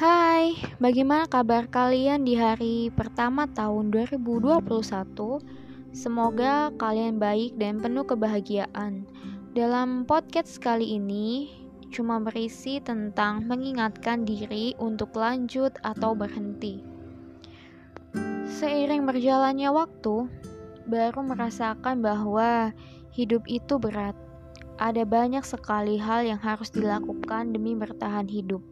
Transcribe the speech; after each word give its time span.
Hai, 0.00 0.56
bagaimana 0.80 1.28
kabar 1.28 1.68
kalian 1.68 2.24
di 2.24 2.32
hari 2.32 2.88
pertama 2.88 3.44
tahun 3.44 3.92
2021? 3.92 4.64
Semoga 5.92 6.72
kalian 6.80 7.20
baik 7.20 7.60
dan 7.60 7.84
penuh 7.84 8.08
kebahagiaan. 8.08 9.04
Dalam 9.52 10.08
podcast 10.08 10.56
kali 10.56 10.96
ini, 10.96 11.52
cuma 11.92 12.16
berisi 12.16 12.80
tentang 12.80 13.44
mengingatkan 13.44 14.24
diri 14.24 14.72
untuk 14.80 15.12
lanjut 15.20 15.76
atau 15.84 16.16
berhenti. 16.16 16.80
Seiring 18.56 19.04
berjalannya 19.04 19.68
waktu, 19.68 20.32
baru 20.88 21.20
merasakan 21.28 22.00
bahwa 22.00 22.72
hidup 23.12 23.44
itu 23.44 23.76
berat. 23.76 24.16
Ada 24.80 25.04
banyak 25.04 25.44
sekali 25.44 26.00
hal 26.00 26.24
yang 26.24 26.40
harus 26.40 26.72
dilakukan 26.72 27.52
demi 27.52 27.76
bertahan 27.76 28.24
hidup 28.24 28.64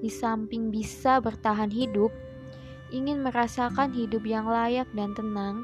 di 0.00 0.10
samping 0.12 0.72
bisa 0.72 1.18
bertahan 1.20 1.72
hidup, 1.72 2.12
ingin 2.92 3.22
merasakan 3.22 3.90
hidup 3.92 4.22
yang 4.24 4.46
layak 4.46 4.86
dan 4.94 5.16
tenang, 5.16 5.62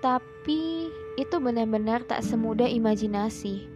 tapi 0.00 0.88
itu 1.20 1.36
benar-benar 1.36 2.00
tak 2.08 2.24
semudah 2.24 2.64
imajinasi. 2.64 3.68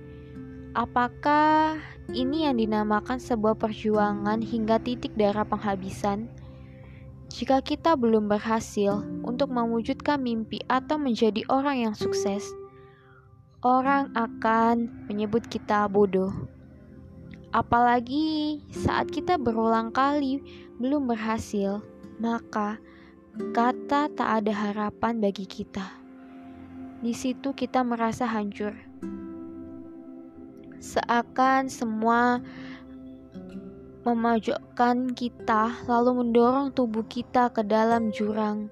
Apakah 0.74 1.78
ini 2.10 2.48
yang 2.48 2.58
dinamakan 2.58 3.22
sebuah 3.22 3.54
perjuangan 3.60 4.42
hingga 4.42 4.82
titik 4.82 5.14
darah 5.14 5.46
penghabisan? 5.46 6.26
Jika 7.30 7.62
kita 7.62 7.94
belum 7.94 8.26
berhasil 8.26 9.04
untuk 9.22 9.50
mewujudkan 9.50 10.18
mimpi 10.22 10.62
atau 10.66 10.98
menjadi 10.98 11.46
orang 11.46 11.88
yang 11.88 11.94
sukses, 11.94 12.46
orang 13.62 14.10
akan 14.18 15.06
menyebut 15.06 15.46
kita 15.46 15.86
bodoh. 15.86 16.30
Apalagi 17.54 18.58
saat 18.74 19.14
kita 19.14 19.38
berulang 19.38 19.94
kali 19.94 20.42
belum 20.82 21.06
berhasil, 21.06 21.86
maka 22.18 22.82
kata 23.54 24.10
tak 24.10 24.28
ada 24.42 24.50
harapan 24.50 25.22
bagi 25.22 25.46
kita. 25.46 25.86
Di 26.98 27.14
situ 27.14 27.54
kita 27.54 27.86
merasa 27.86 28.26
hancur. 28.26 28.74
Seakan 30.82 31.70
semua 31.70 32.42
memojokkan 34.02 35.14
kita 35.14 35.78
lalu 35.86 36.26
mendorong 36.26 36.74
tubuh 36.74 37.06
kita 37.06 37.54
ke 37.54 37.62
dalam 37.62 38.10
jurang. 38.10 38.66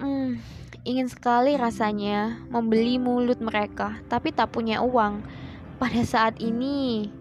Hmm, 0.00 0.40
Ingin 0.88 1.04
sekali 1.04 1.52
rasanya 1.52 2.40
membeli 2.48 2.96
mulut 2.96 3.44
mereka, 3.44 4.00
tapi 4.08 4.32
tak 4.32 4.56
punya 4.56 4.80
uang. 4.80 5.20
Pada 5.76 6.00
saat 6.00 6.40
ini, 6.40 7.12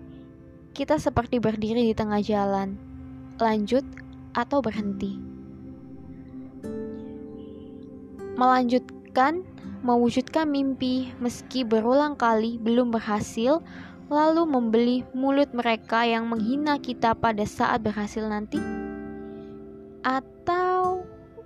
kita 0.72 0.96
seperti 0.96 1.44
berdiri 1.44 1.92
di 1.92 1.92
tengah 1.92 2.24
jalan. 2.24 2.80
Lanjut 3.44 3.84
atau 4.32 4.64
berhenti? 4.64 5.20
Melanjutkan, 8.40 9.44
mewujudkan 9.84 10.48
mimpi 10.48 11.12
meski 11.20 11.68
berulang 11.68 12.16
kali 12.16 12.56
belum 12.64 12.96
berhasil, 12.96 13.60
lalu 14.08 14.48
membeli 14.48 15.04
mulut 15.12 15.52
mereka 15.52 16.08
yang 16.08 16.32
menghina 16.32 16.80
kita 16.80 17.12
pada 17.20 17.44
saat 17.44 17.84
berhasil 17.84 18.24
nanti? 18.32 18.64
Atau 20.08 20.37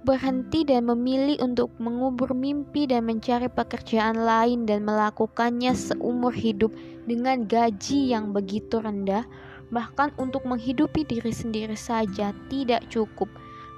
berhenti 0.02 0.66
dan 0.66 0.90
memilih 0.90 1.38
untuk 1.46 1.70
mengubur 1.78 2.34
mimpi 2.34 2.90
dan 2.90 3.06
mencari 3.06 3.46
pekerjaan 3.48 4.18
lain 4.18 4.66
dan 4.66 4.82
melakukannya 4.82 5.78
seumur 5.78 6.34
hidup 6.34 6.74
dengan 7.06 7.46
gaji 7.46 8.10
yang 8.10 8.34
begitu 8.34 8.82
rendah, 8.82 9.26
bahkan 9.70 10.09
untuk 10.18 10.42
menghidupi 10.44 11.06
diri 11.06 11.30
sendiri 11.30 11.78
saja 11.78 12.34
tidak 12.50 12.81
cukup, 12.90 13.30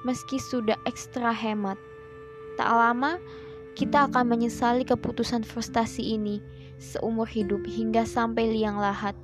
meski 0.08 0.40
sudah 0.40 0.80
ekstra 0.88 1.36
hemat. 1.36 1.76
Tak 2.56 2.72
lama, 2.72 3.20
kita 3.76 4.08
akan 4.08 4.32
menyesali 4.32 4.88
keputusan 4.88 5.44
frustasi 5.44 6.16
ini 6.16 6.40
seumur 6.80 7.28
hidup 7.28 7.64
hingga 7.68 8.08
sampai 8.08 8.52
liang 8.52 8.80
lahat. 8.80 9.16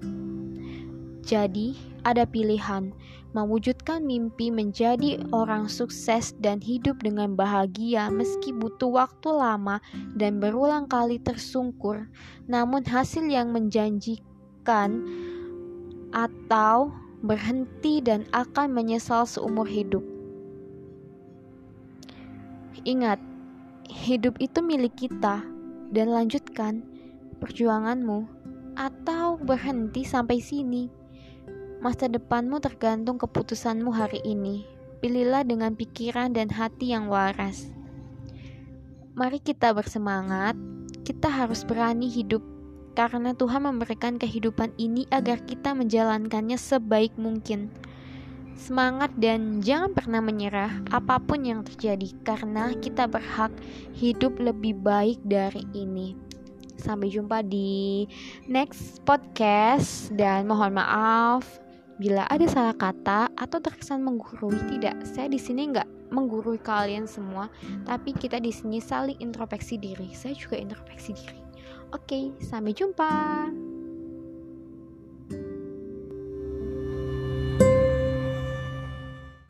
Jadi, 1.29 1.77
ada 2.01 2.25
pilihan 2.25 2.89
mewujudkan 3.37 4.01
mimpi 4.01 4.49
menjadi 4.49 5.21
orang 5.29 5.69
sukses 5.69 6.33
dan 6.41 6.57
hidup 6.57 6.97
dengan 7.05 7.37
bahagia 7.37 8.09
meski 8.09 8.49
butuh 8.49 8.89
waktu 8.89 9.29
lama 9.29 9.77
dan 10.17 10.41
berulang 10.41 10.89
kali 10.89 11.21
tersungkur, 11.21 12.09
namun 12.49 12.81
hasil 12.81 13.29
yang 13.29 13.53
menjanjikan 13.53 15.05
atau 16.09 16.89
berhenti 17.21 18.01
dan 18.01 18.25
akan 18.33 18.73
menyesal 18.73 19.29
seumur 19.29 19.69
hidup. 19.69 20.01
Ingat, 22.89 23.21
hidup 23.85 24.33
itu 24.41 24.65
milik 24.65 24.97
kita 24.97 25.45
dan 25.93 26.07
lanjutkan 26.09 26.81
perjuanganmu 27.37 28.25
atau 28.73 29.37
berhenti 29.37 30.01
sampai 30.01 30.41
sini. 30.41 30.98
Masa 31.79 32.11
depanmu 32.11 32.59
tergantung 32.59 33.15
keputusanmu 33.15 33.95
hari 33.95 34.19
ini. 34.27 34.67
Pilihlah 34.99 35.47
dengan 35.47 35.79
pikiran 35.79 36.35
dan 36.35 36.51
hati 36.51 36.91
yang 36.91 37.07
waras. 37.07 37.71
Mari 39.15 39.39
kita 39.39 39.71
bersemangat. 39.71 40.59
Kita 41.07 41.31
harus 41.31 41.63
berani 41.63 42.11
hidup 42.11 42.43
karena 42.99 43.31
Tuhan 43.31 43.63
memberikan 43.63 44.19
kehidupan 44.19 44.75
ini 44.75 45.07
agar 45.07 45.39
kita 45.47 45.71
menjalankannya 45.71 46.59
sebaik 46.59 47.15
mungkin. 47.15 47.71
Semangat 48.59 49.15
dan 49.15 49.63
jangan 49.63 49.95
pernah 49.95 50.19
menyerah 50.19 50.83
apa 50.91 51.15
pun 51.23 51.47
yang 51.47 51.63
terjadi 51.63 52.11
karena 52.27 52.75
kita 52.75 53.07
berhak 53.07 53.55
hidup 53.95 54.35
lebih 54.35 54.75
baik 54.83 55.23
dari 55.23 55.63
ini. 55.71 56.11
Sampai 56.75 57.07
jumpa 57.07 57.39
di 57.39 58.03
next 58.51 58.99
podcast 59.07 60.11
dan 60.11 60.43
mohon 60.43 60.75
maaf 60.75 61.68
Bila 61.99 62.23
ada 62.31 62.47
salah 62.47 62.75
kata 62.79 63.27
atau 63.35 63.59
terkesan 63.59 63.99
menggurui, 63.99 64.55
tidak. 64.71 65.03
Saya 65.03 65.27
di 65.27 65.35
sini 65.35 65.67
nggak 65.67 66.15
menggurui 66.15 66.57
kalian 66.63 67.03
semua, 67.03 67.51
tapi 67.83 68.15
kita 68.15 68.39
di 68.39 68.55
sini 68.55 68.79
saling 68.79 69.19
introspeksi 69.19 69.75
diri. 69.75 70.15
Saya 70.15 70.31
juga 70.31 70.55
introspeksi 70.55 71.11
diri. 71.11 71.43
Oke, 71.91 72.31
sampai 72.39 72.71
jumpa. 72.71 73.11